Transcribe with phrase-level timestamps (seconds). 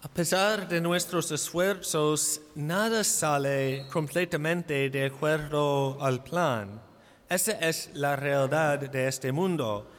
[0.00, 6.80] A pesar de nuestros esfuerzos, nada sale completamente de acuerdo al plan.
[7.28, 9.90] Esa es la realidad de este mundo.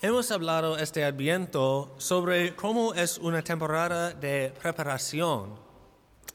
[0.00, 5.56] Hemos hablado este adviento sobre cómo es una temporada de preparación,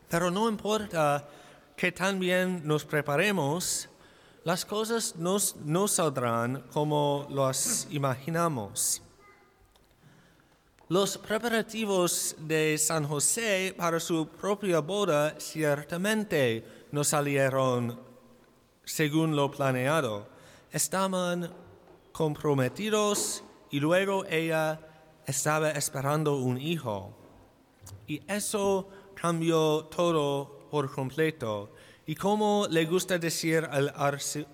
[0.07, 1.27] pero no importa
[1.75, 3.89] que también nos preparemos,
[4.43, 9.01] las cosas no saldrán como las imaginamos.
[10.89, 16.63] Los preparativos de San José para su propia boda ciertamente
[16.93, 18.00] no salieron
[18.86, 20.29] según lo planeado.
[20.71, 21.51] Estaban
[22.13, 24.79] comprometidos y luego ella
[25.25, 27.11] estaba esperando un hijo.
[28.07, 31.69] Y eso cambió todo por completo.
[32.05, 33.94] Y como le gusta decir al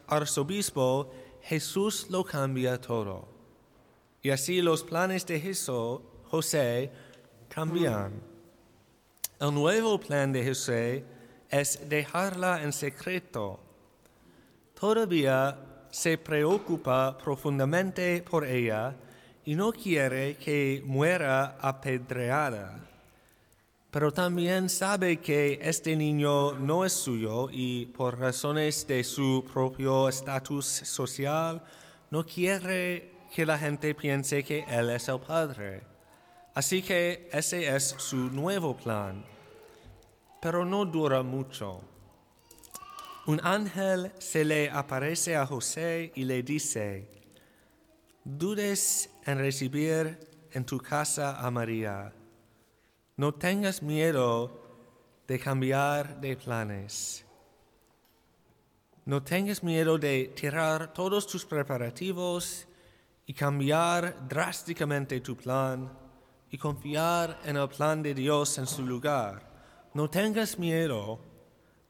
[0.07, 1.11] arzobispo,
[1.43, 3.27] Jesús lo cambia todo.
[4.23, 5.99] Y así los planes de Jesús
[6.33, 6.89] José
[7.47, 8.11] cambian.
[9.39, 11.05] El nuevo plan de José
[11.47, 13.59] es dejarla en secreto.
[14.73, 18.95] Todavía se preocupa profundamente por ella
[19.45, 22.79] y no quiere que muera apedreada.
[23.91, 30.09] Pero también sabe que este niño no es suyo y por razones de su propio
[30.09, 31.61] estatus social
[32.09, 35.92] no quiere que la gente piense que él es el padre.
[36.53, 39.25] Así que ese es su nuevo plan,
[40.39, 41.81] pero no dura mucho.
[43.25, 47.09] Un ángel se le aparece a José y le dice,
[48.23, 50.19] dudes en recibir
[50.51, 52.13] en tu casa a María,
[53.17, 54.61] no tengas miedo
[55.27, 57.25] de cambiar de planes.
[59.05, 62.67] No tengas miedo de tirar todos tus preparativos
[63.25, 66.02] y cambiar drásticamente tu plan
[66.53, 69.41] y confiar en el plan de Dios en su lugar.
[69.95, 71.19] No tengas miedo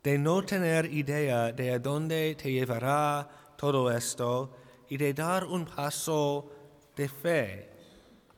[0.01, 3.27] de no tener idea de a dónde te llevará
[3.57, 4.55] todo esto
[4.87, 6.49] y de dar un paso
[6.95, 7.71] de fe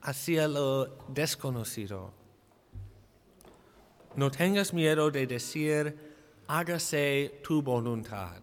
[0.01, 2.11] hacia lo desconocido.
[4.15, 5.95] No tengas miedo de decir,
[6.47, 8.41] hágase tu voluntad,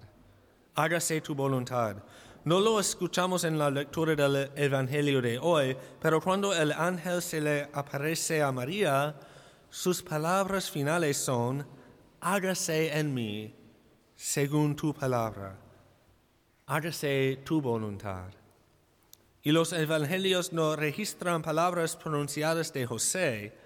[0.76, 1.96] hágase tu voluntad.
[2.44, 7.40] No lo escuchamos en la lectura del Evangelio de hoy, pero cuando el ángel se
[7.40, 9.14] le aparece a María,
[9.70, 11.64] sus palabras finales son,
[12.20, 13.54] hágase en mí
[14.16, 15.56] según tu palabra,
[16.66, 18.32] hágase tu voluntad.
[19.44, 23.56] Y los evangelios no registran palabras pronunciadas de José,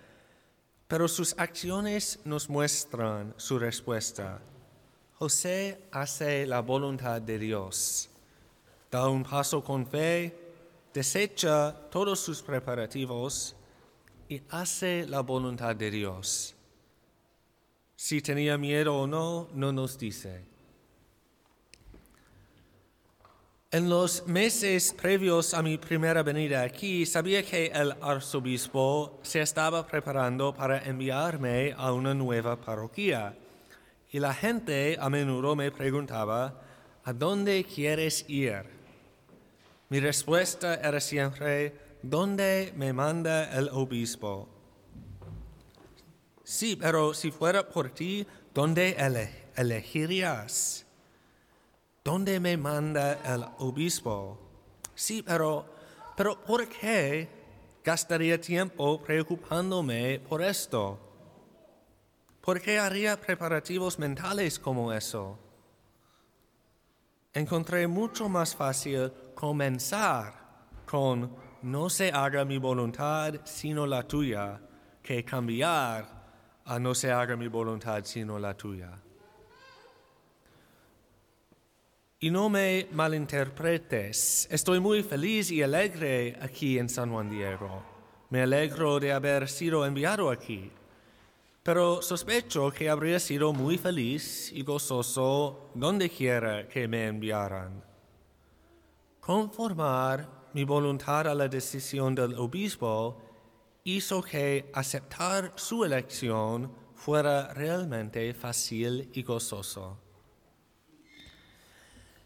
[0.87, 4.43] pero sus acciones nos muestran su respuesta.
[5.15, 8.11] José hace la voluntad de Dios
[8.97, 10.33] da un paso con fe,
[10.95, 13.55] desecha todos sus preparativos
[14.27, 16.55] y hace la voluntad de Dios.
[17.95, 20.47] Si tenía miedo o no, no nos dice.
[23.71, 29.87] En los meses previos a mi primera venida aquí, sabía que el arzobispo se estaba
[29.87, 33.37] preparando para enviarme a una nueva parroquia.
[34.11, 36.63] Y la gente a menudo me preguntaba,
[37.05, 38.76] ¿a dónde quieres ir?
[39.89, 44.49] Mi respuesta era siempre, ¿dónde me manda el obispo?
[46.43, 48.97] Sí, pero si fuera por ti, ¿dónde
[49.55, 50.85] elegirías?
[52.03, 54.39] ¿Dónde me manda el obispo?
[54.95, 55.67] Sí, pero,
[56.17, 57.29] pero ¿por qué
[57.85, 60.99] gastaría tiempo preocupándome por esto?
[62.41, 65.39] ¿Por qué haría preparativos mentales como eso?
[67.37, 70.33] Encontré mucho más fácil comenzar
[70.87, 74.59] con no se haga mi voluntad sino la tuya
[75.03, 76.07] que cambiar
[76.65, 78.91] a no se haga mi voluntad sino la tuya.
[82.19, 87.85] Y no me malinterpretes, estoy muy feliz y alegre aquí en San Juan Diego.
[88.31, 90.73] Me alegro de haber sido enviado aquí
[91.67, 97.83] pero sospecho que habría sido muy feliz y gozoso donde quiera que me enviaran.
[99.19, 103.21] Conformar mi voluntad a la decisión del obispo
[103.83, 109.99] hizo que aceptar su elección fuera realmente fácil y gozoso.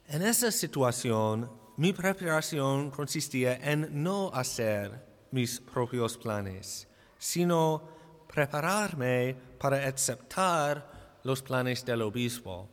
[0.09, 6.87] En esa situación, mi preparación consistía en no hacer mis propios planes,
[7.19, 8.00] sino
[8.33, 12.69] prepararme para aceptar los planes del obispo.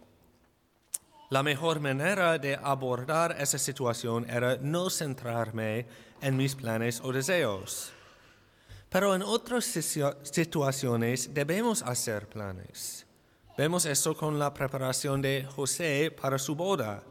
[1.29, 5.85] La mejor manera de abordar esa situación era no centrarme
[6.21, 7.91] en mis planes o deseos.
[8.89, 13.05] Pero en otras situaciones debemos hacer planes.
[13.57, 17.03] Vemos eso con la preparación de José para su boda.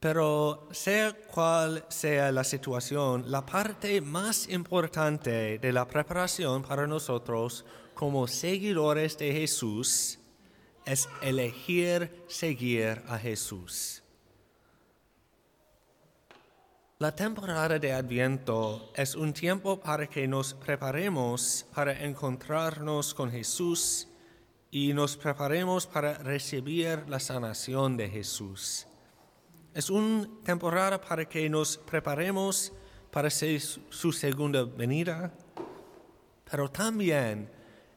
[0.00, 7.64] Pero sea cual sea la situación, la parte más importante de la preparación para nosotros
[7.94, 10.20] como seguidores de Jesús
[10.84, 14.02] es elegir seguir a Jesús.
[17.00, 24.08] La temporada de Adviento es un tiempo para que nos preparemos para encontrarnos con Jesús
[24.72, 28.87] y nos preparemos para recibir la sanación de Jesús.
[29.78, 32.72] Es una temporada para que nos preparemos
[33.12, 35.32] para su segunda venida,
[36.50, 37.48] pero también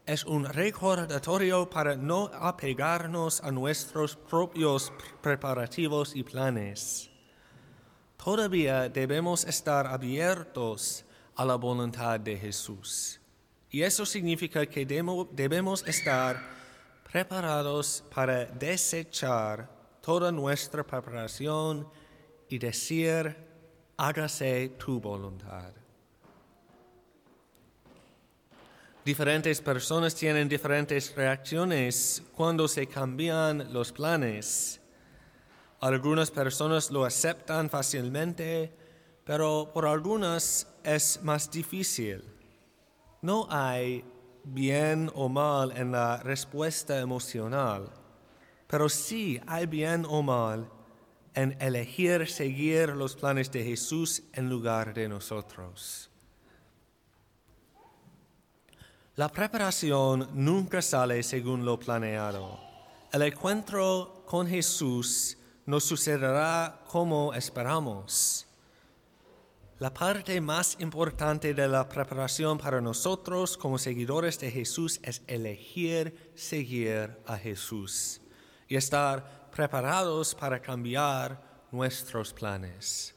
[0.05, 4.93] es un recordatorio para no apegarnos a nuestros propios
[5.23, 7.09] preparativos y planes
[8.23, 11.03] todavía debemos estar abiertos
[11.35, 13.19] a la voluntad de Jesús.
[13.71, 16.39] Y eso significa que debemos estar
[17.11, 21.87] preparados para desechar toda nuestra preparación
[22.49, 23.35] y decir,
[23.97, 25.71] hágase tu voluntad.
[29.05, 34.79] Diferentes personas tienen diferentes reacciones cuando se cambian los planes.
[35.79, 38.71] Algunas personas lo aceptan fácilmente,
[39.23, 42.23] pero por algunas es más difícil.
[43.23, 44.05] No hay
[44.43, 47.89] bien o mal en la respuesta emocional,
[48.71, 50.71] pero sí hay bien o mal
[51.33, 56.09] en elegir seguir los planes de Jesús en lugar de nosotros.
[59.17, 62.61] La preparación nunca sale según lo planeado.
[63.11, 68.47] El encuentro con Jesús no sucederá como esperamos.
[69.79, 76.31] La parte más importante de la preparación para nosotros como seguidores de Jesús es elegir
[76.35, 78.21] seguir a Jesús
[78.71, 83.13] y estar preparados para cambiar nuestros planes.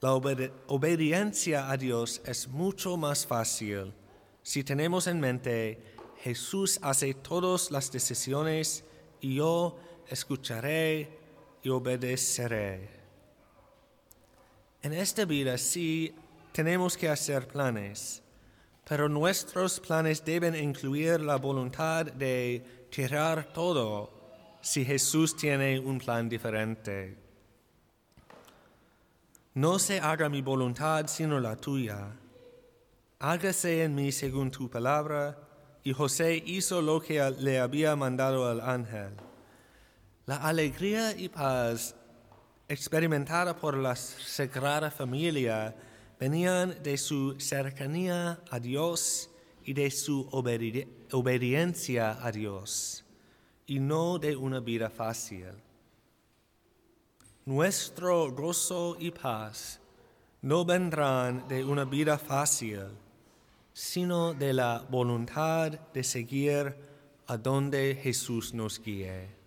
[0.00, 3.92] La obediencia a Dios es mucho más fácil
[4.42, 8.84] si tenemos en mente Jesús hace todas las decisiones
[9.20, 11.10] y yo escucharé
[11.62, 12.88] y obedeceré.
[14.80, 16.14] En esta vida sí
[16.52, 18.22] tenemos que hacer planes,
[18.88, 24.21] pero nuestros planes deben incluir la voluntad de tirar todo
[24.62, 27.18] si Jesús tiene un plan diferente.
[29.54, 32.16] No se haga mi voluntad sino la tuya.
[33.18, 35.38] Hágase en mí según tu palabra.
[35.84, 39.10] Y José hizo lo que le había mandado al ángel.
[40.24, 41.96] La alegría y paz
[42.68, 45.74] experimentada por la Sagrada Familia
[46.18, 49.28] venían de su cercanía a Dios
[49.64, 53.04] y de su obediencia a Dios,
[53.66, 55.46] y no de una vida fácil.
[57.44, 59.80] Nuestro gozo y paz
[60.42, 62.86] no vendrán de una vida fácil,
[63.72, 66.76] sino de la voluntad de seguir
[67.26, 69.41] a donde Jesús nos guíe.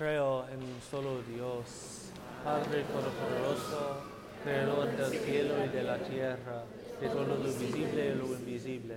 [0.00, 2.08] Creo en un solo Dios,
[2.42, 4.00] Padre Todopoderoso,
[4.42, 6.64] Creador del cielo y de la tierra,
[6.98, 8.94] de todo lo visible y lo invisible.